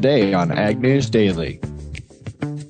[0.00, 1.60] today on Ag News Daily.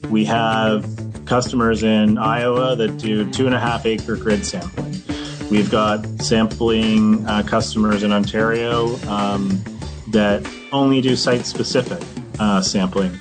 [0.08, 0.84] We have
[1.26, 5.00] customers in Iowa that do two and a half acre grid sampling.
[5.48, 9.62] We've got sampling uh, customers in Ontario um,
[10.08, 12.02] that only do site specific
[12.40, 13.16] uh, sampling.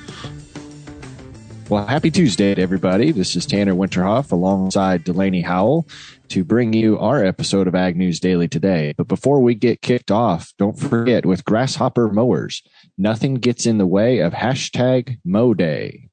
[1.69, 3.11] Well, happy Tuesday to everybody.
[3.11, 5.87] This is Tanner Winterhoff alongside Delaney Howell
[6.29, 8.95] to bring you our episode of Ag News Daily today.
[8.97, 12.63] But before we get kicked off, don't forget with Grasshopper Mowers,
[12.97, 16.09] nothing gets in the way of hashtag mow day.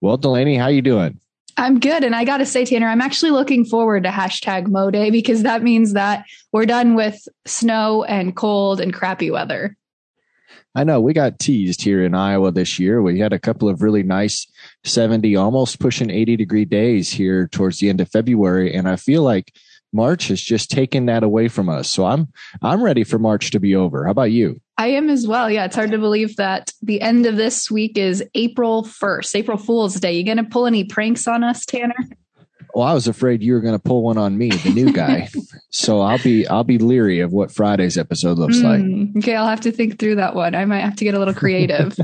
[0.00, 1.20] Well, Delaney, how you doing?
[1.58, 2.02] I'm good.
[2.02, 5.42] And I got to say, Tanner, I'm actually looking forward to hashtag mow day because
[5.42, 9.76] that means that we're done with snow and cold and crappy weather.
[10.74, 13.00] I know we got teased here in Iowa this year.
[13.00, 14.46] We had a couple of really nice
[14.84, 18.74] 70, almost pushing 80 degree days here towards the end of February.
[18.74, 19.54] And I feel like
[19.92, 21.88] March has just taken that away from us.
[21.88, 22.28] So I'm,
[22.60, 24.04] I'm ready for March to be over.
[24.04, 24.60] How about you?
[24.76, 25.48] I am as well.
[25.48, 25.66] Yeah.
[25.66, 29.94] It's hard to believe that the end of this week is April 1st, April Fool's
[30.00, 30.12] Day.
[30.12, 31.94] You going to pull any pranks on us, Tanner?
[32.74, 35.28] Well, I was afraid you were going to pull one on me, the new guy.
[35.74, 39.24] so I'll be I'll be leery of what Friday's episode looks mm, like.
[39.24, 40.54] Okay, I'll have to think through that one.
[40.54, 41.98] I might have to get a little creative.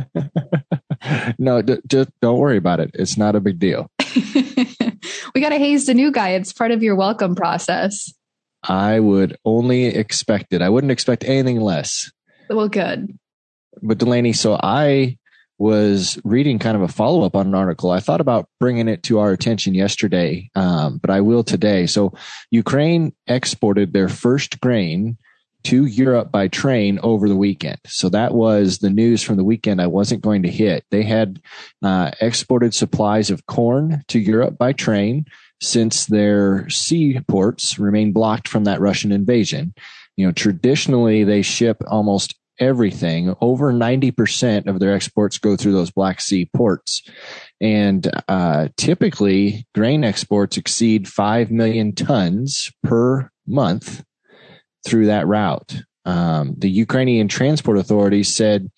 [1.39, 2.91] no, d- d- don't worry about it.
[2.95, 3.89] It's not a big deal.
[4.25, 6.31] we got to haze the new guy.
[6.31, 8.13] It's part of your welcome process.
[8.65, 10.63] I would only expect it.
[10.63, 12.11] I wouldn't expect anything less.
[12.49, 13.17] Well, good.
[13.83, 15.17] But Delaney, so I
[15.61, 17.91] was reading kind of a follow up on an article.
[17.91, 21.87] I thought about bringing it to our attention yesterday, um, but I will today.
[21.87, 22.15] So
[22.51, 25.19] Ukraine exported their first grain
[25.65, 27.77] to Europe by train over the weekend.
[27.87, 30.87] So that was the news from the weekend I wasn't going to hit.
[30.91, 31.43] They had
[31.83, 35.27] uh, exported supplies of corn to Europe by train
[35.61, 39.75] since their seaports remain blocked from that Russian invasion.
[40.17, 43.35] You know, traditionally they ship almost everything.
[43.41, 47.03] Over 90% of their exports go through those Black Sea ports.
[47.61, 54.05] And uh, typically, grain exports exceed 5 million tons per month
[54.87, 55.83] through that route.
[56.05, 58.71] Um, the Ukrainian transport authorities said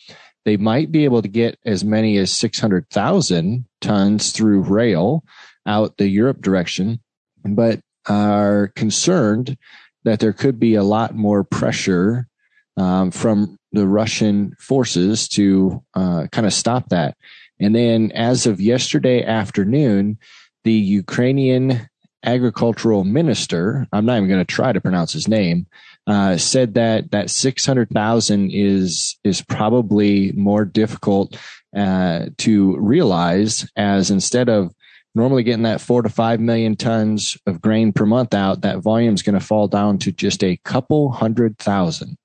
[0.45, 5.23] they might be able to get as many as 600,000 tons through rail
[5.67, 7.01] out the Europe direction,
[7.45, 9.57] but are concerned
[10.05, 12.27] that there could be a lot more pressure
[12.77, 17.17] um, from the Russian forces to uh, kind of stop that.
[17.61, 20.19] And then, as of yesterday afternoon,
[20.65, 21.89] the Ukrainian
[22.25, 25.67] agricultural minister, I'm not even going to try to pronounce his name,
[26.07, 31.37] uh, said that that 600,000 is is probably more difficult
[31.77, 34.75] uh, to realize, as instead of
[35.15, 39.15] normally getting that four to five million tons of grain per month out, that volume
[39.15, 42.17] is going to fall down to just a couple hundred thousand.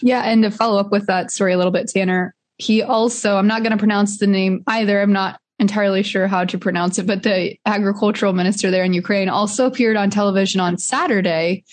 [0.00, 0.22] Yeah.
[0.22, 3.62] And to follow up with that story a little bit, Tanner, he also, I'm not
[3.62, 5.00] going to pronounce the name either.
[5.00, 9.28] I'm not entirely sure how to pronounce it, but the agricultural minister there in Ukraine
[9.28, 11.64] also appeared on television on Saturday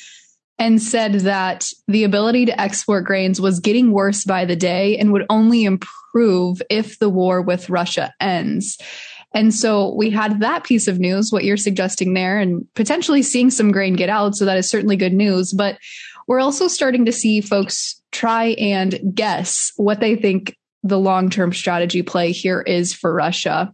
[0.60, 5.12] and said that the ability to export grains was getting worse by the day and
[5.12, 8.78] would only improve if the war with Russia ends.
[9.34, 13.52] And so we had that piece of news, what you're suggesting there, and potentially seeing
[13.52, 14.36] some grain get out.
[14.36, 15.54] So that is certainly good news.
[15.54, 15.78] But
[16.30, 21.52] we're also starting to see folks try and guess what they think the long term
[21.52, 23.74] strategy play here is for Russia.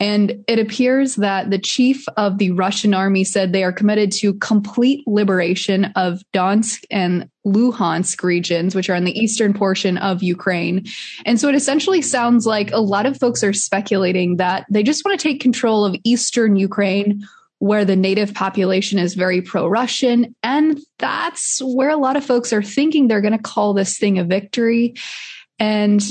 [0.00, 4.34] And it appears that the chief of the Russian army said they are committed to
[4.34, 10.86] complete liberation of Donetsk and Luhansk regions, which are in the eastern portion of Ukraine.
[11.26, 15.04] And so it essentially sounds like a lot of folks are speculating that they just
[15.04, 17.26] want to take control of eastern Ukraine
[17.58, 20.34] where the native population is very pro Russian.
[20.42, 24.18] And that's where a lot of folks are thinking they're going to call this thing
[24.18, 24.94] a victory.
[25.58, 26.02] And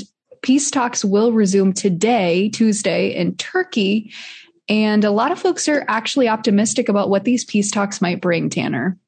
[0.42, 4.12] peace talks will resume today, Tuesday, in Turkey.
[4.68, 8.50] And a lot of folks are actually optimistic about what these peace talks might bring,
[8.50, 8.98] Tanner.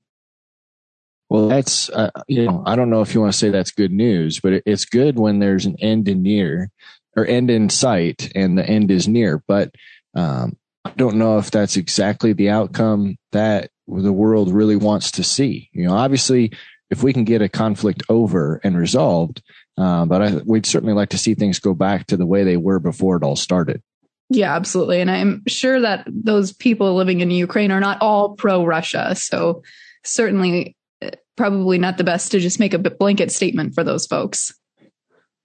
[1.29, 3.93] Well, that's, uh, you know, I don't know if you want to say that's good
[3.93, 6.71] news, but it's good when there's an end in near
[7.17, 9.43] or end in sight and the end is near.
[9.47, 9.73] But
[10.15, 15.25] um, I don't know if that's exactly the outcome that the world really wants to
[15.25, 15.69] see.
[15.73, 16.53] You know, obviously,
[16.91, 19.43] if we can get a conflict over and resolved,
[19.77, 22.57] uh, but I, we'd certainly like to see things go back to the way they
[22.57, 23.83] were before it all started.
[24.31, 25.01] Yeah, absolutely.
[25.01, 29.15] And I'm sure that those people living in Ukraine are not all pro Russia.
[29.17, 29.63] So
[30.05, 34.53] certainly, uh, probably not the best to just make a blanket statement for those folks.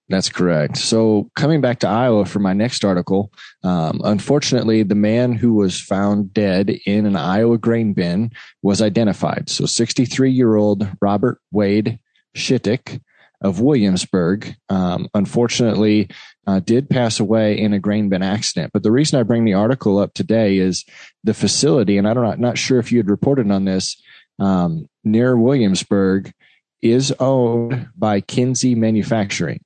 [0.08, 0.76] That's correct.
[0.76, 3.32] So, coming back to Iowa for my next article,
[3.64, 8.30] um, unfortunately, the man who was found dead in an Iowa grain bin
[8.62, 9.50] was identified.
[9.50, 11.98] So, 63 year old Robert Wade
[12.36, 13.00] Shittick
[13.40, 14.54] of Williamsburg.
[14.68, 16.08] Um, unfortunately,
[16.46, 18.72] uh, did pass away in a grain bin accident.
[18.72, 20.84] But the reason I bring the article up today is
[21.24, 24.00] the facility, and I don't know, not sure if you had reported on this
[24.38, 26.32] um, near Williamsburg,
[26.80, 29.60] is owned by Kinze Manufacturing.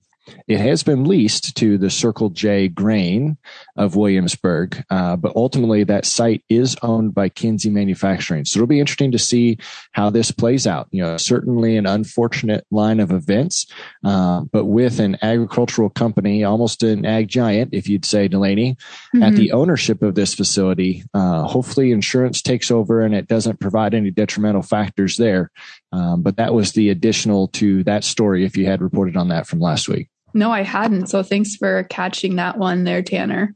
[0.49, 3.37] It has been leased to the Circle J Grain
[3.77, 8.45] of Williamsburg, uh, but ultimately that site is owned by Kinze Manufacturing.
[8.45, 9.59] So it'll be interesting to see
[9.93, 10.89] how this plays out.
[10.91, 13.67] You know, certainly an unfortunate line of events,
[14.05, 18.75] uh, but with an agricultural company, almost an ag giant, if you'd say, Delaney,
[19.15, 19.23] mm-hmm.
[19.23, 23.95] at the ownership of this facility, uh, hopefully insurance takes over and it doesn't provide
[23.95, 25.51] any detrimental factors there.
[25.93, 29.47] Um, but that was the additional to that story if you had reported on that
[29.47, 30.09] from last week.
[30.35, 31.09] No, I hadn't.
[31.09, 33.55] So thanks for catching that one there, Tanner.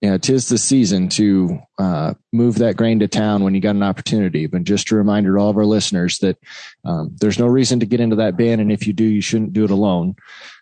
[0.00, 3.82] Yeah, tis the season to uh, move that grain to town when you got an
[3.82, 4.46] opportunity.
[4.46, 6.38] But just a reminder to all of our listeners that
[6.86, 9.52] um, there's no reason to get into that bin, and if you do, you shouldn't
[9.52, 10.16] do it alone.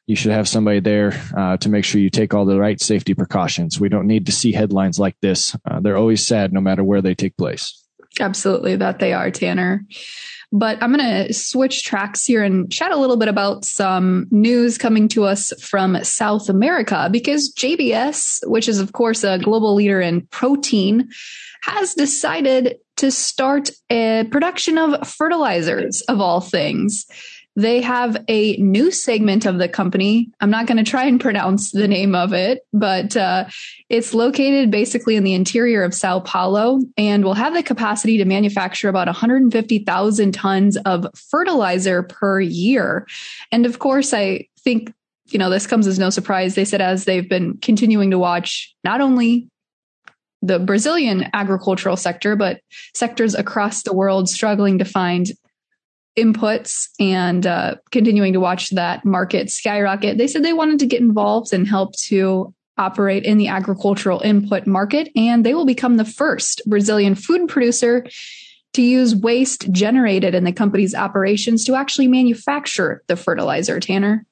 [0.08, 3.14] You should have somebody there uh, to make sure you take all the right safety
[3.14, 3.78] precautions.
[3.78, 5.56] We don't need to see headlines like this.
[5.64, 7.84] Uh, they're always sad, no matter where they take place.
[8.20, 9.84] Absolutely, that they are, Tanner.
[10.50, 14.78] But I'm going to switch tracks here and chat a little bit about some news
[14.78, 20.00] coming to us from South America because JBS, which is, of course, a global leader
[20.00, 21.10] in protein,
[21.62, 27.06] has decided to start a production of fertilizers of all things.
[27.58, 30.30] They have a new segment of the company.
[30.40, 33.46] I'm not going to try and pronounce the name of it, but uh,
[33.88, 38.24] it's located basically in the interior of Sao Paulo and will have the capacity to
[38.24, 43.08] manufacture about 150,000 tons of fertilizer per year.
[43.50, 44.94] And of course, I think
[45.30, 46.54] you know, this comes as no surprise.
[46.54, 49.48] They said as they've been continuing to watch not only
[50.42, 52.60] the Brazilian agricultural sector, but
[52.94, 55.32] sectors across the world struggling to find
[56.18, 60.18] inputs and uh, continuing to watch that market skyrocket.
[60.18, 64.66] They said they wanted to get involved and help to operate in the agricultural input
[64.66, 68.06] market, and they will become the first Brazilian food producer
[68.74, 74.24] to use waste generated in the company's operations to actually manufacture the fertilizer, Tanner.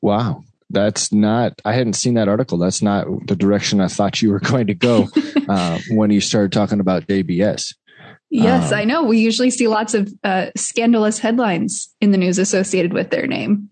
[0.00, 0.44] Wow.
[0.70, 2.58] That's not, I hadn't seen that article.
[2.58, 5.08] That's not the direction I thought you were going to go
[5.48, 7.74] uh, when you started talking about JBS.
[8.30, 9.04] Yes, um, I know.
[9.04, 13.70] We usually see lots of uh, scandalous headlines in the news associated with their name.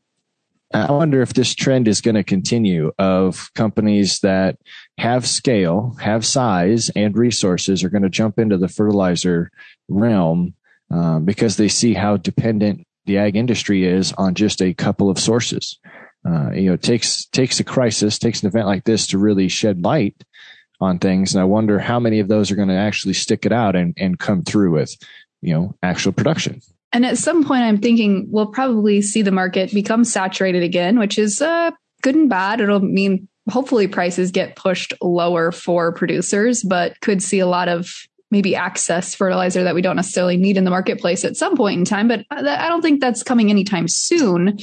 [0.73, 4.59] I wonder if this trend is going to continue of companies that
[4.99, 9.53] have scale, have size, and resources are going to jump into the fertilizer
[9.89, 10.55] realm
[10.93, 15.19] uh, because they see how dependent the ag industry is on just a couple of
[15.19, 15.79] sources.
[16.27, 19.47] Uh, you know, it takes takes a crisis, takes an event like this to really
[19.47, 20.25] shed light
[20.81, 21.35] on things.
[21.35, 23.95] And I wonder how many of those are going to actually stick it out and,
[23.97, 24.97] and come through with,
[25.41, 26.61] you know, actual production.
[26.93, 31.19] And at some point, I'm thinking we'll probably see the market become saturated again, which
[31.19, 31.73] is uh,
[32.03, 32.61] good and bad.
[32.61, 38.07] It'll mean hopefully prices get pushed lower for producers, but could see a lot of
[38.31, 41.85] maybe access fertilizer that we don't necessarily need in the marketplace at some point in
[41.85, 42.09] time.
[42.09, 44.59] But I don't think that's coming anytime soon.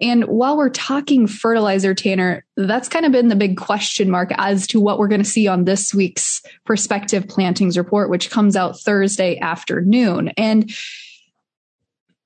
[0.00, 4.66] And while we're talking fertilizer, Tanner, that's kind of been the big question mark as
[4.68, 8.78] to what we're going to see on this week's prospective plantings report, which comes out
[8.78, 10.28] Thursday afternoon.
[10.36, 10.70] And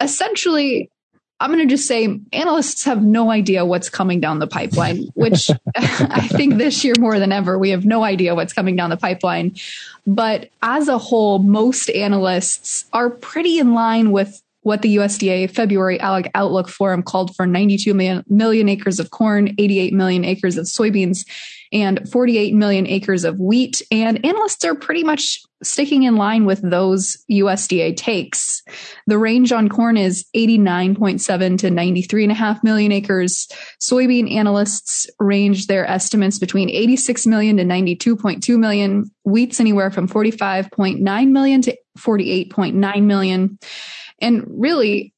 [0.00, 0.90] essentially,
[1.40, 5.50] I'm going to just say analysts have no idea what's coming down the pipeline, which
[5.76, 8.96] I think this year more than ever, we have no idea what's coming down the
[8.96, 9.56] pipeline.
[10.06, 16.00] But as a whole, most analysts are pretty in line with what the USDA February
[16.00, 21.26] Outlook Forum called for 92 million, million acres of corn, 88 million acres of soybeans,
[21.72, 23.82] and 48 million acres of wheat.
[23.90, 28.62] And analysts are pretty much sticking in line with those USDA takes.
[29.06, 33.48] The range on corn is 89.7 to 93.5 million acres.
[33.80, 39.10] Soybean analysts range their estimates between 86 million to 92.2 million.
[39.24, 43.58] Wheat's anywhere from 45.9 million to 48.9 million.
[44.22, 45.12] And really,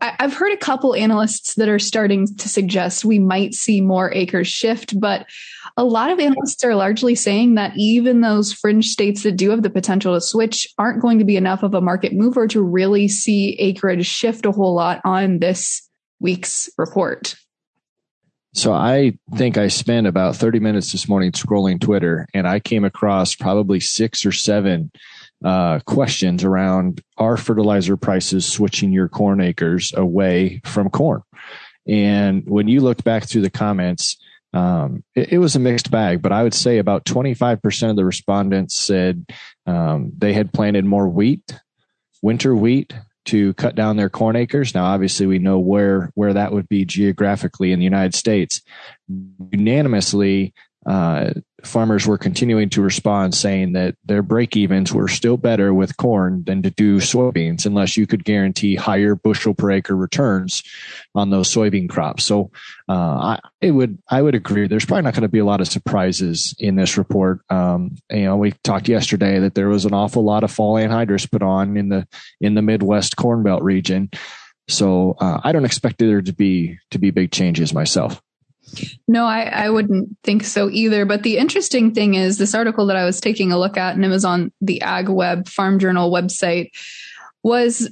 [0.00, 4.12] I, have heard a couple analysts that are starting to suggest we might see more
[4.12, 5.26] acres shift, but
[5.76, 9.62] a lot of analysts are largely saying that even those fringe states that do have
[9.62, 13.08] the potential to switch aren't going to be enough of a market mover to really
[13.08, 15.88] see acreage shift a whole lot on this
[16.20, 17.36] week's report.
[18.54, 22.84] So I think I spent about 30 minutes this morning scrolling Twitter and I came
[22.84, 24.90] across probably six or seven
[25.44, 31.22] uh, questions around are fertilizer prices switching your corn acres away from corn?
[31.86, 34.18] And when you looked back through the comments,
[34.52, 38.04] um, it, it, was a mixed bag, but I would say about 25% of the
[38.04, 39.26] respondents said
[39.66, 41.58] um, they had planted more wheat,
[42.22, 42.94] winter wheat,
[43.26, 44.74] to cut down their corn acres.
[44.74, 48.62] Now, obviously, we know where where that would be geographically in the United States.
[49.52, 50.54] Unanimously,
[50.86, 51.32] uh,
[51.64, 56.44] farmers were continuing to respond saying that their break evens were still better with corn
[56.46, 60.62] than to do soybeans unless you could guarantee higher bushel per acre returns
[61.14, 62.24] on those soybean crops.
[62.24, 62.50] So
[62.88, 64.68] uh, I would I would agree.
[64.68, 67.40] There's probably not going to be a lot of surprises in this report.
[67.50, 71.30] Um, you know, we talked yesterday that there was an awful lot of fall anhydrous
[71.30, 72.06] put on in the
[72.40, 74.10] in the Midwest Corn Belt region.
[74.68, 78.22] So uh, I don't expect there to be to be big changes myself.
[79.06, 81.04] No, I, I wouldn't think so either.
[81.04, 84.04] But the interesting thing is this article that I was taking a look at, and
[84.04, 86.70] it was on the Ag Web Farm Journal website,
[87.42, 87.90] was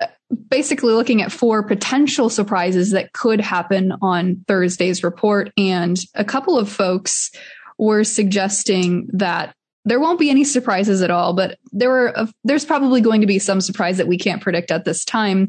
[0.00, 0.06] uh,
[0.48, 5.52] basically looking at four potential surprises that could happen on Thursday's report.
[5.56, 7.30] And a couple of folks
[7.78, 9.54] were suggesting that
[9.86, 13.26] there won't be any surprises at all, but there were a, there's probably going to
[13.26, 15.48] be some surprise that we can't predict at this time.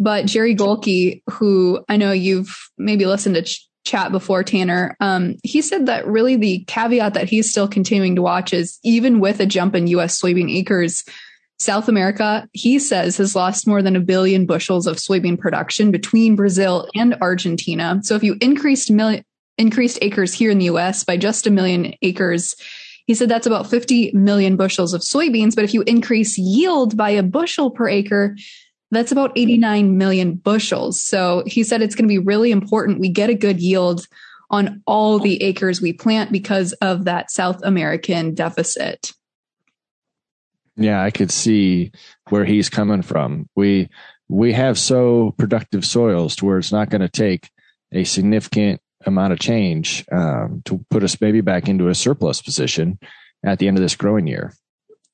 [0.00, 3.58] But Jerry Gulke, who I know you've maybe listened to
[3.88, 8.22] chat before, Tanner, um, he said that really the caveat that he's still continuing to
[8.22, 10.20] watch is even with a jump in U.S.
[10.20, 11.04] soybean acres,
[11.58, 16.36] South America, he says, has lost more than a billion bushels of soybean production between
[16.36, 17.98] Brazil and Argentina.
[18.04, 18.92] So if you increased
[19.56, 22.54] increased acres here in the US by just a million acres,
[23.06, 25.56] he said that's about 50 million bushels of soybeans.
[25.56, 28.36] But if you increase yield by a bushel per acre,
[28.90, 31.00] that's about 89 million bushels.
[31.00, 34.06] So he said it's going to be really important we get a good yield
[34.50, 39.12] on all the acres we plant because of that South American deficit.
[40.76, 41.92] Yeah, I could see
[42.28, 43.48] where he's coming from.
[43.56, 43.90] We
[44.28, 47.50] we have so productive soils to where it's not going to take
[47.92, 52.98] a significant amount of change um, to put us maybe back into a surplus position
[53.44, 54.52] at the end of this growing year.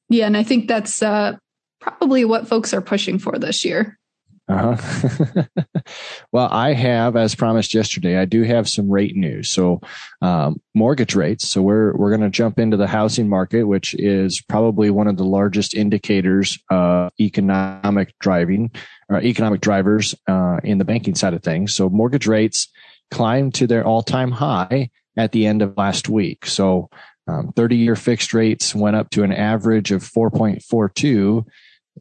[0.09, 1.37] Yeah, and I think that's uh,
[1.84, 3.98] probably what folks are pushing for this year.
[4.46, 5.44] Uh-huh.
[6.32, 9.48] well, I have, as promised yesterday, I do have some rate news.
[9.48, 9.80] So,
[10.20, 11.48] um, mortgage rates.
[11.48, 15.16] So we're we're going to jump into the housing market, which is probably one of
[15.16, 18.70] the largest indicators of economic driving
[19.08, 21.74] or economic drivers uh, in the banking side of things.
[21.74, 22.68] So mortgage rates
[23.10, 26.44] climbed to their all time high at the end of last week.
[26.44, 26.90] So,
[27.26, 31.46] um, 30 year fixed rates went up to an average of 4.42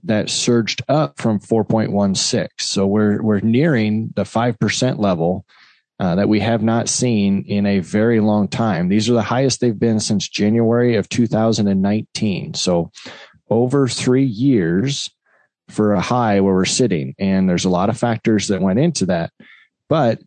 [0.03, 2.47] that surged up from 4.16.
[2.59, 5.45] So we're we're nearing the five percent level
[6.00, 8.89] uh, that we have not seen in a very long time.
[8.89, 12.55] These are the highest they've been since January of 2019.
[12.55, 12.91] So
[13.50, 15.09] over three years
[15.69, 19.05] for a high where we're sitting, and there's a lot of factors that went into
[19.05, 19.31] that,
[19.88, 20.19] but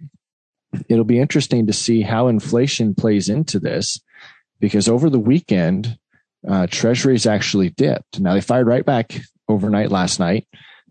[0.88, 4.00] it'll be interesting to see how inflation plays into this
[4.60, 5.98] because over the weekend
[6.48, 8.20] uh, treasuries actually dipped.
[8.20, 10.46] Now they fired right back overnight last night.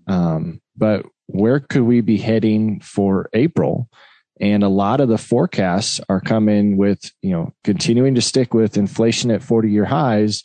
[0.07, 3.89] Um, but where could we be heading for April?
[4.39, 8.77] And a lot of the forecasts are coming with, you know, continuing to stick with
[8.77, 10.43] inflation at 40 year highs,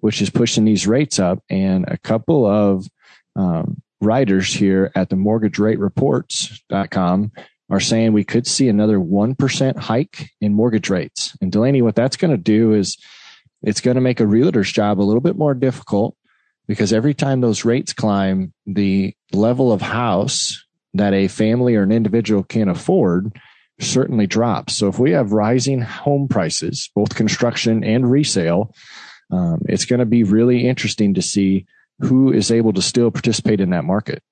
[0.00, 1.40] which is pushing these rates up.
[1.50, 2.86] And a couple of
[3.34, 7.32] um, writers here at the mortgage rate reports.com
[7.70, 11.36] are saying we could see another 1% hike in mortgage rates.
[11.40, 12.96] And Delaney, what that's going to do is
[13.62, 16.14] it's going to make a realtor's job a little bit more difficult
[16.66, 20.64] because every time those rates climb, the level of house
[20.94, 23.36] that a family or an individual can afford
[23.80, 24.76] certainly drops.
[24.76, 28.74] So if we have rising home prices, both construction and resale,
[29.30, 31.66] um, it's going to be really interesting to see
[32.00, 34.22] who is able to still participate in that market.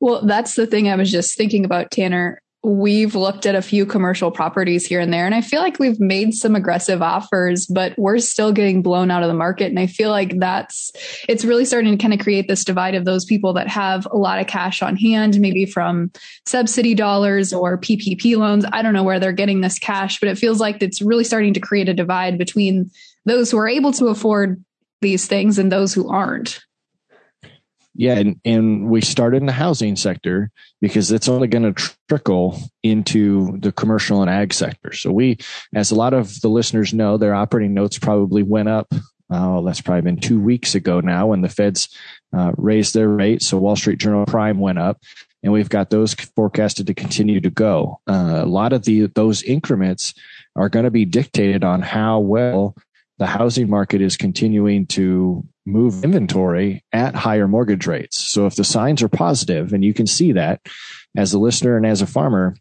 [0.00, 3.86] Well, that's the thing I was just thinking about, Tanner we've looked at a few
[3.86, 7.96] commercial properties here and there, and I feel like we've made some aggressive offers, but
[7.96, 9.66] we're still getting blown out of the market.
[9.66, 10.90] And I feel like that's
[11.28, 14.16] it's really starting to kind of create this divide of those people that have a
[14.16, 16.10] lot of cash on hand, maybe from
[16.44, 18.64] subsidy dollars or PPP loans.
[18.72, 21.54] I don't know where they're getting this cash, but it feels like it's really starting
[21.54, 22.90] to create a divide between
[23.26, 24.64] those who are able to afford
[25.02, 26.60] these things and those who aren't.
[27.98, 30.50] Yeah, and, and we started in the housing sector
[30.80, 34.92] because it's only going to trickle into the commercial and ag sector.
[34.92, 35.38] So we,
[35.74, 38.92] as a lot of the listeners know, their operating notes probably went up.
[39.30, 41.88] Oh, that's probably been two weeks ago now when the Feds
[42.36, 43.42] uh, raised their rate.
[43.42, 45.00] So Wall Street Journal Prime went up,
[45.42, 48.00] and we've got those forecasted to continue to go.
[48.06, 50.14] Uh, a lot of the those increments
[50.54, 52.76] are going to be dictated on how well
[53.18, 58.18] the housing market is continuing to move inventory at higher mortgage rates.
[58.18, 60.60] So if the signs are positive and you can see that
[61.16, 62.54] as a listener and as a farmer,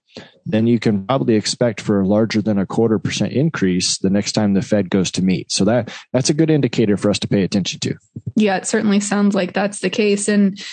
[0.46, 4.32] then you can probably expect for a larger than a quarter percent increase the next
[4.32, 5.52] time the Fed goes to meet.
[5.52, 7.96] So that that's a good indicator for us to pay attention to.
[8.36, 10.28] Yeah, it certainly sounds like that's the case.
[10.28, 10.64] And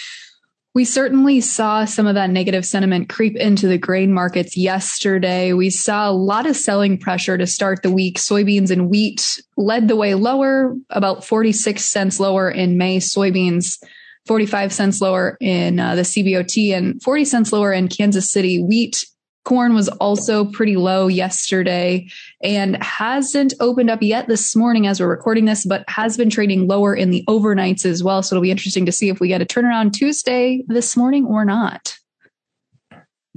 [0.74, 5.52] We certainly saw some of that negative sentiment creep into the grain markets yesterday.
[5.52, 8.18] We saw a lot of selling pressure to start the week.
[8.18, 12.98] Soybeans and wheat led the way lower, about 46 cents lower in May.
[12.98, 13.82] Soybeans
[14.26, 18.62] 45 cents lower in uh, the CBOT and 40 cents lower in Kansas City.
[18.62, 19.04] Wheat
[19.44, 22.08] Corn was also pretty low yesterday
[22.42, 26.68] and hasn't opened up yet this morning as we're recording this, but has been trading
[26.68, 28.22] lower in the overnights as well.
[28.22, 31.44] So it'll be interesting to see if we get a turnaround Tuesday this morning or
[31.44, 31.98] not.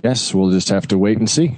[0.04, 1.58] Yes, we'll just have to wait and see.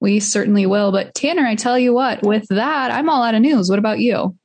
[0.00, 0.90] We certainly will.
[0.90, 3.70] But Tanner, I tell you what, with that, I'm all out of news.
[3.70, 4.36] What about you?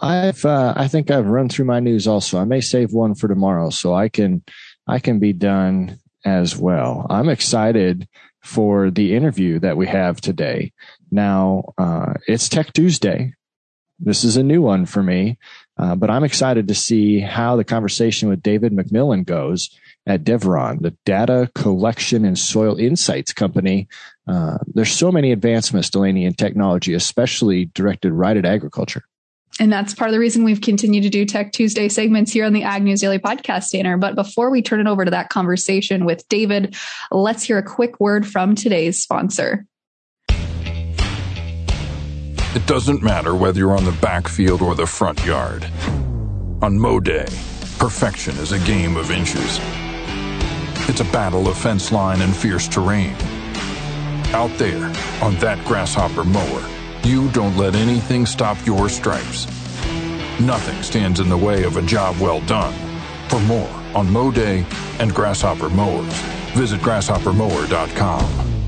[0.00, 2.38] I've uh, I think I've run through my news also.
[2.38, 4.42] I may save one for tomorrow so I can
[4.86, 7.06] I can be done as well.
[7.10, 8.08] I'm excited
[8.42, 10.72] for the interview that we have today.
[11.10, 13.34] Now, uh, it's Tech Tuesday.
[13.98, 15.38] This is a new one for me,
[15.78, 19.70] uh, but I'm excited to see how the conversation with David McMillan goes
[20.06, 23.88] at Devron, the data collection and soil insights company.
[24.26, 29.04] Uh, there's so many advancements, Delaney, in technology, especially directed right at agriculture.
[29.60, 32.52] And that's part of the reason we've continued to do Tech Tuesday segments here on
[32.52, 33.96] the Ag News Daily podcast, Tanner.
[33.96, 36.74] But before we turn it over to that conversation with David,
[37.12, 39.66] let's hear a quick word from today's sponsor.
[42.56, 45.64] It doesn't matter whether you're on the backfield or the front yard.
[46.62, 47.26] On Mow Day,
[47.78, 49.60] perfection is a game of inches.
[50.88, 53.14] It's a battle of fence line and fierce terrain.
[54.32, 54.84] Out there,
[55.22, 56.62] on that grasshopper mower,
[57.04, 59.46] you don't let anything stop your stripes.
[60.40, 62.72] Nothing stands in the way of a job well done.
[63.28, 64.64] For more on Mow Day
[64.98, 66.12] and Grasshopper Mowers,
[66.54, 68.63] visit grasshoppermower.com.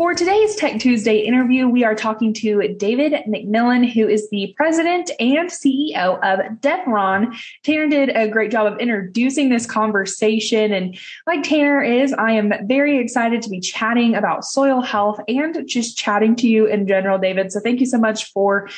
[0.00, 5.10] For today's Tech Tuesday interview, we are talking to David McMillan, who is the president
[5.20, 7.38] and CEO of Devron.
[7.64, 10.72] Tanner did a great job of introducing this conversation.
[10.72, 15.68] And like Tanner is, I am very excited to be chatting about soil health and
[15.68, 17.52] just chatting to you in general, David.
[17.52, 18.70] So thank you so much for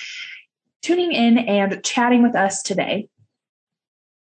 [0.81, 3.09] tuning in and chatting with us today.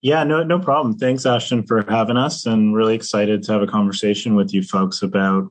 [0.02, 0.98] Yeah, no, no problem.
[0.98, 5.00] Thanks, Ashton, for having us, and really excited to have a conversation with you folks
[5.00, 5.50] about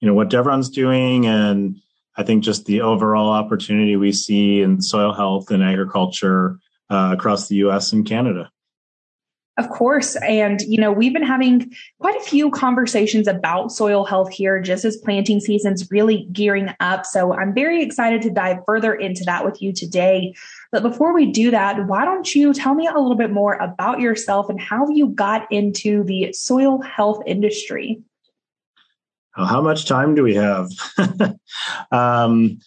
[0.00, 1.76] you know what Devron's doing, and
[2.16, 6.58] I think just the overall opportunity we see in soil health and agriculture
[6.90, 7.92] uh, across the U.S.
[7.92, 8.50] and Canada.
[9.58, 10.14] Of course.
[10.16, 14.84] And, you know, we've been having quite a few conversations about soil health here just
[14.84, 17.04] as planting season's really gearing up.
[17.04, 20.32] So I'm very excited to dive further into that with you today.
[20.70, 23.98] But before we do that, why don't you tell me a little bit more about
[23.98, 28.00] yourself and how you got into the soil health industry?
[29.44, 30.68] How much time do we have?
[31.90, 32.58] um,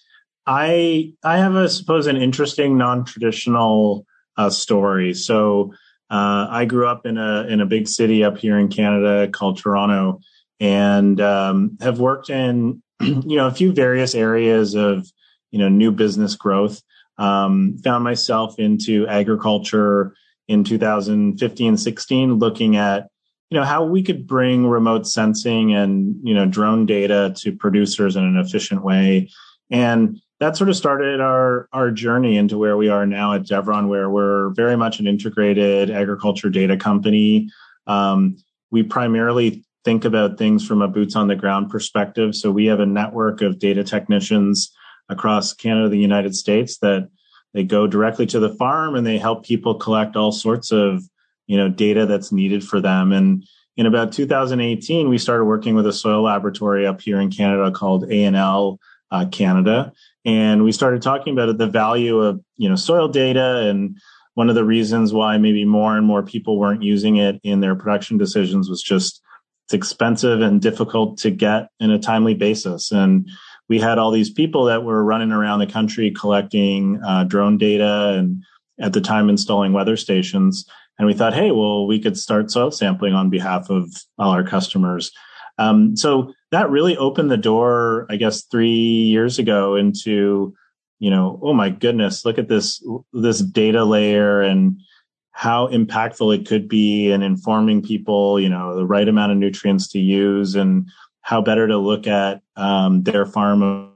[0.45, 4.05] I I have, I suppose, an interesting non-traditional
[4.37, 5.13] uh, story.
[5.13, 5.73] So
[6.09, 9.57] uh, I grew up in a in a big city up here in Canada called
[9.57, 10.19] Toronto,
[10.59, 15.07] and um, have worked in you know a few various areas of
[15.51, 16.81] you know new business growth.
[17.17, 20.15] Um, found myself into agriculture
[20.47, 23.09] in 2015 16 looking at
[23.51, 28.15] you know how we could bring remote sensing and you know drone data to producers
[28.15, 29.29] in an efficient way
[29.69, 33.87] and that sort of started our our journey into where we are now at Devron,
[33.87, 37.47] where we're very much an integrated agriculture data company.
[37.85, 38.37] Um,
[38.71, 42.35] we primarily think about things from a boots on the ground perspective.
[42.35, 44.71] So we have a network of data technicians
[45.09, 47.07] across Canada, the United States, that
[47.53, 51.03] they go directly to the farm and they help people collect all sorts of
[51.47, 53.11] you know, data that's needed for them.
[53.11, 53.43] And
[53.77, 58.09] in about 2018, we started working with a soil laboratory up here in Canada called
[58.11, 58.79] A&L
[59.11, 59.91] uh, Canada.
[60.25, 63.97] And we started talking about the value of, you know, soil data and
[64.33, 67.75] one of the reasons why maybe more and more people weren't using it in their
[67.75, 69.21] production decisions was just
[69.65, 72.91] it's expensive and difficult to get in a timely basis.
[72.91, 73.29] And
[73.69, 78.15] we had all these people that were running around the country collecting uh, drone data
[78.17, 78.43] and
[78.79, 80.65] at the time installing weather stations.
[80.97, 84.43] And we thought, hey, well, we could start soil sampling on behalf of all our
[84.43, 85.11] customers.
[85.57, 90.53] Um, so that really opened the door, I guess, three years ago into,
[90.99, 94.79] you know, oh my goodness, look at this this data layer and
[95.31, 99.87] how impactful it could be in informing people, you know, the right amount of nutrients
[99.89, 100.87] to use and
[101.21, 103.91] how better to look at um, their farm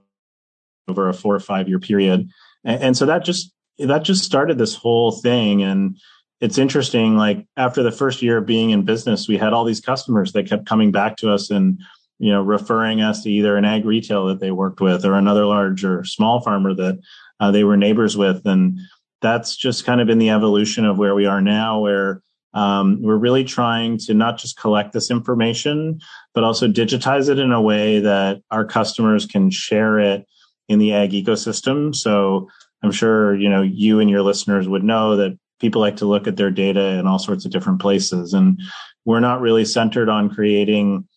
[0.87, 2.29] over a four or five year period.
[2.63, 5.97] And, and so that just that just started this whole thing and
[6.45, 9.81] it's interesting like after the first year of being in business we had all these
[9.81, 11.79] customers that kept coming back to us and
[12.17, 15.45] you know, referring us to either an ag retail that they worked with or another
[15.45, 16.99] large or small farmer that
[17.39, 18.45] uh, they were neighbors with.
[18.45, 18.79] And
[19.21, 22.21] that's just kind of been the evolution of where we are now, where
[22.53, 25.99] um, we're really trying to not just collect this information,
[26.33, 30.25] but also digitize it in a way that our customers can share it
[30.69, 31.93] in the ag ecosystem.
[31.93, 32.49] So
[32.81, 36.27] I'm sure, you know, you and your listeners would know that people like to look
[36.27, 38.33] at their data in all sorts of different places.
[38.33, 38.59] And
[39.05, 41.07] we're not really centered on creating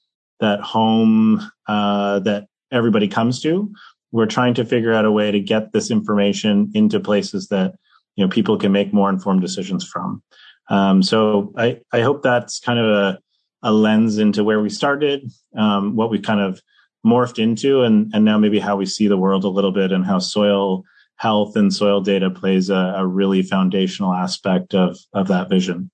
[0.41, 3.73] that home uh, that everybody comes to.
[4.13, 7.75] We're trying to figure out a way to get this information into places that
[8.17, 10.23] you know people can make more informed decisions from.
[10.71, 13.19] Um, so I I hope that's kind of a
[13.63, 16.63] a lens into where we started, um, what we kind of
[17.05, 20.05] morphed into, and and now maybe how we see the world a little bit, and
[20.05, 20.85] how soil
[21.19, 25.91] health and soil data plays a, a really foundational aspect of of that vision.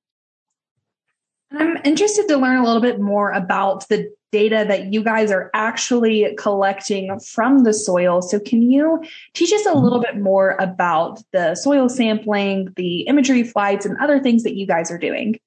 [1.52, 5.48] I'm interested to learn a little bit more about the data that you guys are
[5.54, 8.20] actually collecting from the soil.
[8.20, 13.44] So, can you teach us a little bit more about the soil sampling, the imagery
[13.44, 15.38] flights, and other things that you guys are doing?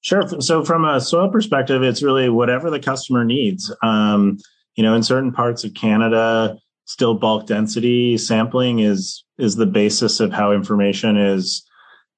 [0.00, 0.22] Sure.
[0.40, 3.72] So, from a soil perspective, it's really whatever the customer needs.
[3.82, 4.38] Um,
[4.74, 6.58] you know, in certain parts of Canada,
[6.90, 11.64] still bulk density sampling is is the basis of how information is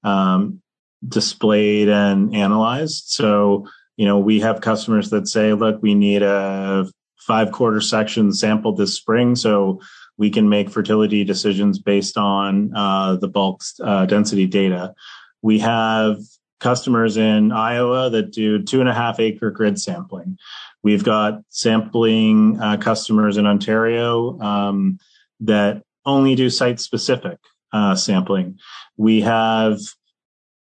[0.03, 0.63] um,
[1.07, 3.05] displayed and analyzed.
[3.09, 8.33] So, you know, we have customers that say, look, we need a five quarter section
[8.33, 9.37] sampled this spring.
[9.37, 9.81] So
[10.17, 14.95] we can make fertility decisions based on uh, the bulk uh, density data.
[15.43, 16.17] We have
[16.63, 20.39] customers in Iowa that do two and a half acre grid sampling.
[20.83, 24.99] We've got sampling uh, customers in Ontario um,
[25.41, 27.39] that only do site specific
[27.73, 28.59] uh, sampling.
[28.97, 29.79] We have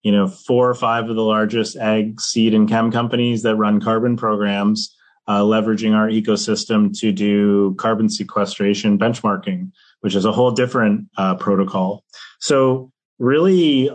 [0.02, 3.80] you know, four or five of the largest ag seed and chem companies that run
[3.80, 4.94] carbon programs,
[5.26, 11.34] uh, leveraging our ecosystem to do carbon sequestration benchmarking, which is a whole different uh,
[11.34, 12.04] protocol.
[12.38, 13.90] So really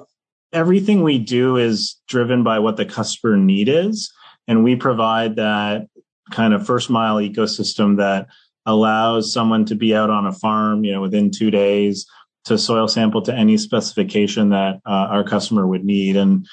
[0.53, 4.13] everything we do is driven by what the customer need is.
[4.47, 5.87] And we provide that
[6.31, 8.27] kind of first mile ecosystem that
[8.65, 12.05] allows someone to be out on a farm, you know, within two days
[12.45, 16.15] to soil sample to any specification that uh, our customer would need.
[16.15, 16.45] And,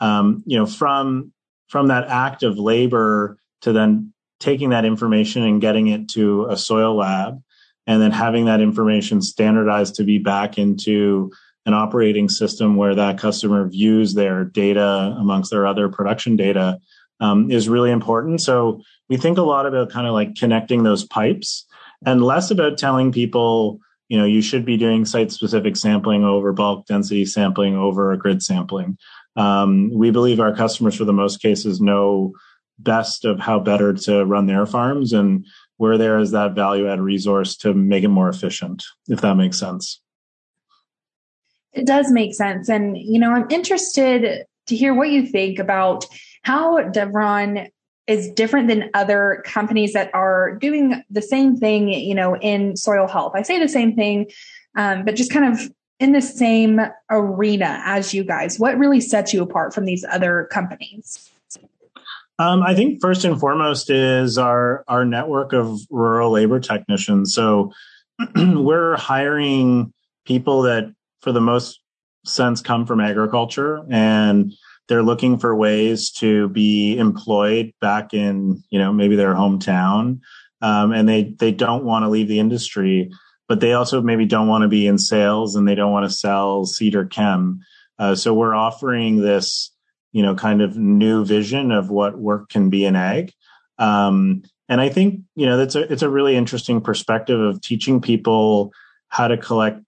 [0.00, 1.32] um, you know, from,
[1.68, 6.56] from that act of labor to then taking that information and getting it to a
[6.56, 7.42] soil lab
[7.86, 11.32] and then having that information standardized to be back into
[11.66, 16.78] an operating system where that customer views their data amongst their other production data
[17.20, 18.40] um, is really important.
[18.40, 21.66] So we think a lot about kind of like connecting those pipes
[22.04, 26.52] and less about telling people, you know, you should be doing site specific sampling over
[26.52, 28.96] bulk density sampling over a grid sampling.
[29.34, 32.32] Um, we believe our customers, for the most cases, know
[32.78, 35.46] best of how better to run their farms, and
[35.78, 39.58] where there is that value add resource to make it more efficient, if that makes
[39.58, 40.00] sense.
[41.76, 42.68] It does make sense.
[42.68, 46.06] And, you know, I'm interested to hear what you think about
[46.42, 47.68] how Devron
[48.06, 53.06] is different than other companies that are doing the same thing, you know, in soil
[53.06, 53.32] health.
[53.34, 54.30] I say the same thing,
[54.76, 58.58] um, but just kind of in the same arena as you guys.
[58.58, 61.30] What really sets you apart from these other companies?
[62.38, 67.34] Um, I think first and foremost is our our network of rural labor technicians.
[67.34, 67.72] So
[68.36, 69.92] we're hiring
[70.26, 70.92] people that,
[71.26, 71.80] for the most
[72.24, 74.52] sense, come from agriculture and
[74.86, 80.20] they're looking for ways to be employed back in, you know, maybe their hometown.
[80.62, 83.10] Um, and they, they don't want to leave the industry,
[83.48, 86.16] but they also maybe don't want to be in sales and they don't want to
[86.16, 87.58] sell seed or chem.
[87.98, 89.72] Uh, so we're offering this,
[90.12, 93.32] you know, kind of new vision of what work can be in ag.
[93.78, 98.00] Um, and I think, you know, that's a, it's a really interesting perspective of teaching
[98.00, 98.70] people
[99.08, 99.80] how to collect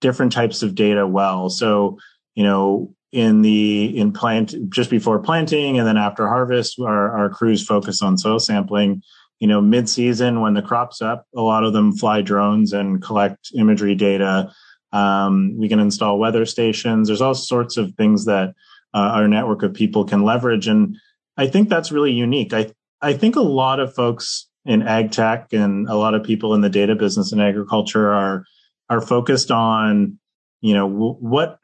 [0.00, 1.50] different types of data well.
[1.50, 1.98] So,
[2.34, 7.28] you know, in the in plant just before planting and then after harvest our, our
[7.28, 9.02] crews focus on soil sampling.
[9.40, 13.50] You know mid-season when the crop's up a lot of them fly drones and collect
[13.54, 14.52] imagery data.
[14.92, 17.08] Um, we can install weather stations.
[17.08, 18.50] There's all sorts of things that
[18.92, 20.68] uh, our network of people can leverage.
[20.68, 20.96] And
[21.36, 22.52] i think that's really unique.
[22.52, 26.54] I i think a lot of folks in ag tech and a lot of people
[26.54, 28.44] in the data business and agriculture are
[28.90, 30.18] are focused on
[30.60, 31.58] you know w- what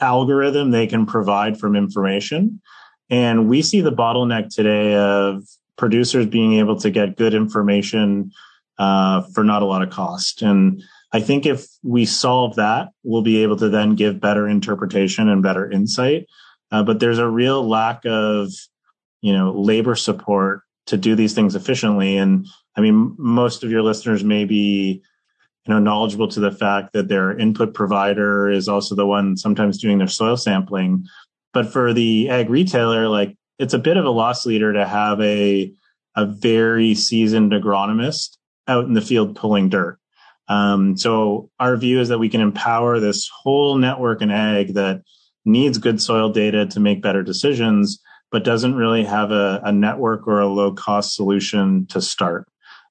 [0.00, 2.60] algorithm they can provide from information.
[3.10, 5.42] And we see the bottleneck today of
[5.76, 8.30] producers being able to get good information
[8.78, 10.42] uh, for not a lot of cost.
[10.42, 15.28] And I think if we solve that, we'll be able to then give better interpretation
[15.28, 16.26] and better insight.
[16.70, 18.50] Uh, but there's a real lack of,
[19.20, 22.16] you know, labor support to do these things efficiently.
[22.16, 22.46] And
[22.76, 25.02] I mean, most of your listeners may be
[25.66, 29.80] you know knowledgeable to the fact that their input provider is also the one sometimes
[29.80, 31.04] doing their soil sampling.
[31.52, 35.20] But for the ag retailer like it's a bit of a loss leader to have
[35.20, 35.72] a
[36.16, 39.98] a very seasoned agronomist out in the field pulling dirt.
[40.48, 45.02] Um, so our view is that we can empower this whole network in ag that
[45.44, 50.26] needs good soil data to make better decisions but doesn't really have a, a network
[50.26, 52.46] or a low cost solution to start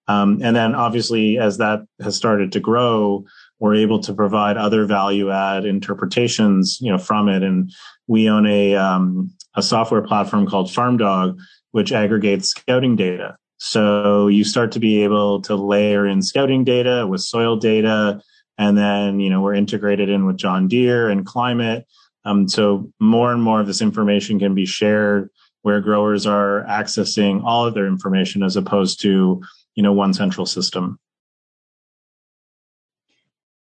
[0.10, 3.26] um, and then obviously, as that has started to grow,
[3.60, 7.44] we're able to provide other value add interpretations, you know, from it.
[7.44, 7.72] And
[8.08, 11.38] we own a, um, a software platform called FarmDog,
[11.74, 13.38] which aggregates scouting data.
[13.58, 18.20] So you start to be able to layer in scouting data with soil data.
[18.58, 21.86] And then, you know, we're integrated in with John Deere and climate.
[22.26, 25.30] Um, so more and more of this information can be shared
[25.62, 29.44] where growers are accessing all of their information as opposed to
[29.80, 31.00] you know one central system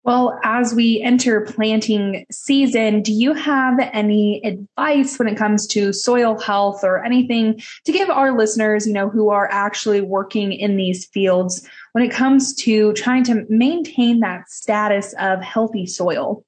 [0.03, 5.93] well, as we enter planting season, do you have any advice when it comes to
[5.93, 10.77] soil health or anything to give our listeners, you know, who are actually working in
[10.77, 16.43] these fields when it comes to trying to maintain that status of healthy soil?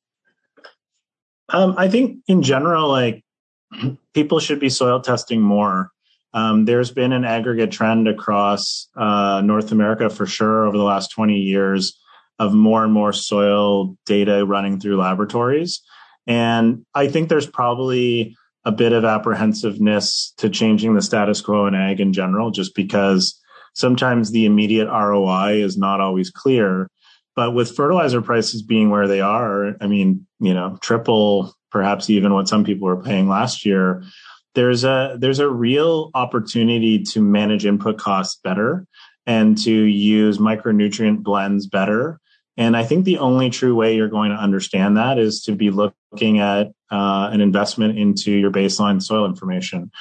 [1.49, 3.23] Um, I think in general, like
[4.15, 5.91] people should be soil testing more.
[6.33, 11.09] Um, there's been an aggregate trend across uh, North America for sure over the last
[11.09, 11.99] 20 years
[12.39, 15.81] of more and more soil data running through laboratories.
[16.25, 21.75] And I think there's probably a bit of apprehensiveness to changing the status quo in
[21.75, 23.39] ag in general, just because
[23.73, 26.87] sometimes the immediate ROI is not always clear.
[27.35, 32.33] But with fertilizer prices being where they are, I mean, you know, triple perhaps even
[32.33, 34.03] what some people were paying last year,
[34.55, 38.85] there's a there's a real opportunity to manage input costs better
[39.25, 42.19] and to use micronutrient blends better.
[42.57, 45.69] And i think the only true way you're going to understand that is to be
[45.69, 49.91] looking at uh, an investment into your baseline soil information.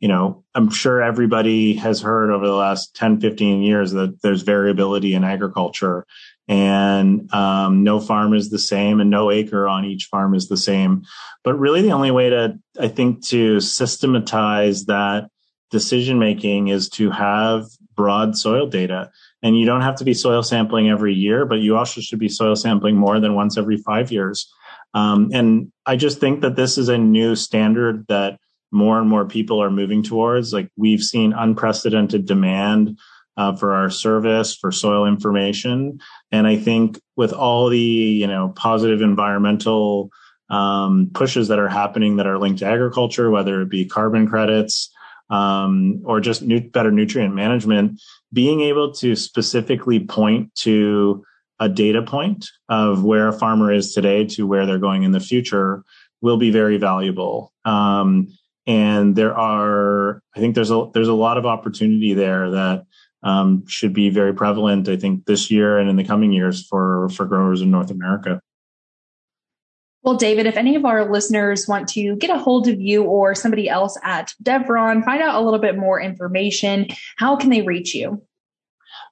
[0.00, 4.42] You know i'm sure everybody has heard over the last 10 15 years that there's
[4.42, 6.04] variability in agriculture
[6.48, 10.56] and um, no farm is the same and no acre on each farm is the
[10.56, 11.02] same.
[11.42, 15.28] But really the only way to i think to systematize that
[15.70, 19.10] decision making is to have broad soil data.
[19.42, 22.28] And you don't have to be soil sampling every year but you also should be
[22.28, 24.50] soil sampling more than once every five years.
[24.92, 28.38] Um, and i just think that this is a new standard that
[28.70, 30.52] more and more people are moving towards.
[30.52, 32.98] Like we've seen unprecedented demand
[33.36, 36.00] uh, for our service for soil information.
[36.32, 40.10] And i think with all the you know positive environmental
[40.50, 44.90] um, pushes that are happening that are linked to agriculture whether it be carbon credits
[45.30, 48.00] um, or just new, better nutrient management
[48.32, 51.24] being able to specifically point to
[51.60, 55.20] a data point of where a farmer is today to where they're going in the
[55.20, 55.82] future
[56.20, 57.52] will be very valuable.
[57.64, 58.28] Um,
[58.66, 62.86] and there are i think there's a there's a lot of opportunity there that
[63.24, 67.08] um, should be very prevalent, I think, this year and in the coming years for,
[67.08, 68.40] for growers in North America.
[70.02, 73.34] Well, David, if any of our listeners want to get a hold of you or
[73.34, 77.94] somebody else at Devron, find out a little bit more information, how can they reach
[77.94, 78.22] you?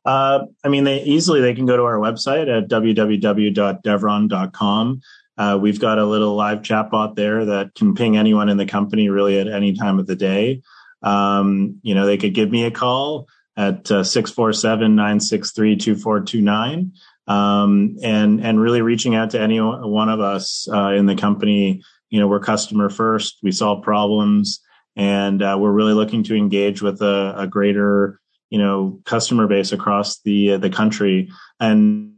[0.04, 5.00] Uh, I mean, they easily they can go to our website at www.devron.com.
[5.38, 9.08] Uh, we've got a little live chatbot there that can ping anyone in the company
[9.08, 10.60] really at any time of the day.
[11.02, 16.90] Um, you know, they could give me a call at uh, 647-963-2429
[17.28, 21.80] um, and and really reaching out to any one of us uh, in the company
[22.10, 24.60] you know we're customer first we solve problems
[24.96, 29.72] and uh, we're really looking to engage with a, a, greater you know customer base
[29.72, 31.30] across the uh, the country.
[31.58, 32.14] And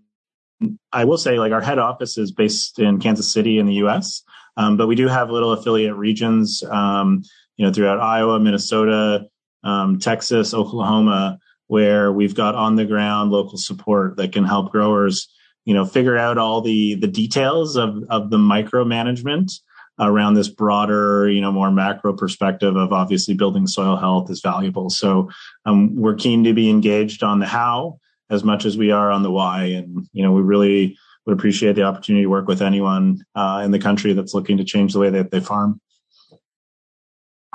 [0.93, 4.23] I will say like our head office is based in Kansas City in the US
[4.57, 7.23] um, but we do have little affiliate regions um,
[7.57, 9.27] you know throughout Iowa Minnesota
[9.65, 15.29] um, Texas, Oklahoma, where we've got on the ground local support that can help growers,
[15.65, 19.51] you know, figure out all the the details of of the micromanagement
[19.99, 24.91] around this broader, you know, more macro perspective of obviously building soil health is valuable.
[24.91, 25.31] So
[25.67, 27.99] um, we're keen to be engaged on the how
[28.31, 30.97] as much as we are on the why, and you know, we really
[31.27, 34.65] would appreciate the opportunity to work with anyone uh, in the country that's looking to
[34.65, 35.81] change the way that they farm.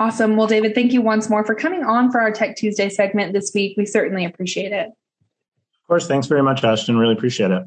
[0.00, 0.36] Awesome.
[0.36, 3.52] Well, David, thank you once more for coming on for our Tech Tuesday segment this
[3.54, 3.76] week.
[3.76, 4.86] We certainly appreciate it.
[4.86, 6.08] Of course.
[6.08, 6.96] Thanks very much, Ashton.
[6.96, 7.64] Really appreciate it.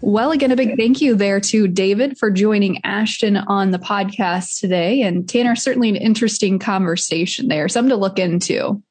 [0.00, 4.58] Well, again, a big thank you there to David for joining Ashton on the podcast
[4.58, 5.02] today.
[5.02, 8.82] And Tanner, certainly an interesting conversation there, something to look into.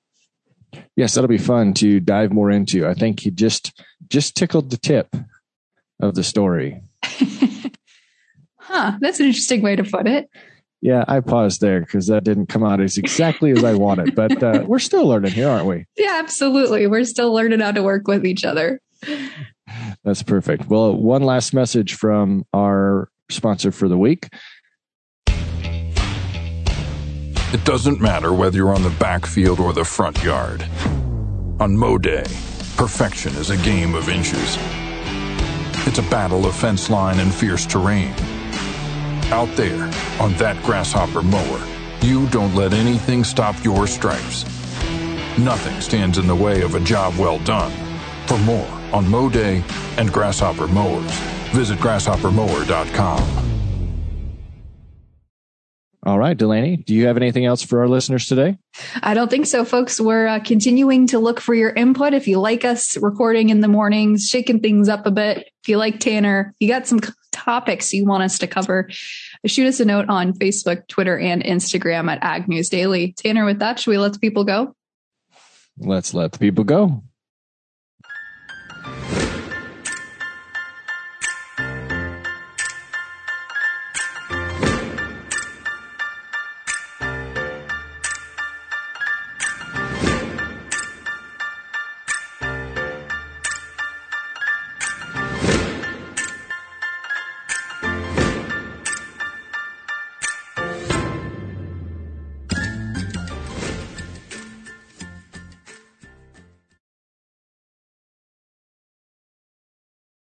[0.95, 2.87] Yes, that'll be fun to dive more into.
[2.87, 5.15] I think he just just tickled the tip
[6.01, 6.81] of the story.
[8.57, 10.29] huh, that's an interesting way to put it.
[10.81, 14.41] Yeah, I paused there because that didn't come out as exactly as I wanted, but
[14.41, 15.85] uh, we're still learning here, aren't we?
[15.95, 16.87] Yeah, absolutely.
[16.87, 18.81] We're still learning how to work with each other.
[20.03, 20.67] That's perfect.
[20.69, 24.27] Well, one last message from our sponsor for the week.
[27.53, 30.65] It doesn't matter whether you're on the backfield or the front yard.
[31.59, 32.23] On Mow Day,
[32.75, 34.57] perfection is a game of inches.
[35.87, 38.13] It's a battle of fence line and fierce terrain.
[39.31, 39.85] Out there,
[40.19, 41.67] on that grasshopper mower,
[42.01, 44.45] you don't let anything stop your stripes.
[45.37, 47.71] Nothing stands in the way of a job well done.
[48.27, 49.63] For more on Mow Day
[49.97, 51.11] and Grasshopper Mowers,
[51.51, 53.40] visit grasshoppermower.com.
[56.21, 58.55] All right, Delaney, do you have anything else for our listeners today?
[59.01, 59.99] I don't think so, folks.
[59.99, 62.13] We're uh, continuing to look for your input.
[62.13, 65.77] If you like us recording in the mornings, shaking things up a bit, if you
[65.77, 66.99] like Tanner, you got some
[67.31, 68.87] topics you want us to cover,
[69.47, 73.13] shoot us a note on Facebook, Twitter, and Instagram at Ag News Daily.
[73.13, 74.75] Tanner, with that, should we let the people go?
[75.79, 77.01] Let's let the people go.